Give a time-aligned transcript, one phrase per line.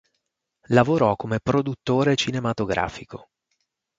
[0.69, 3.29] Lavorò come produttore cinematografico.